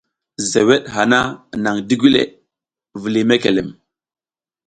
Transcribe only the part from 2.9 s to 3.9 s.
vuliy mekelem.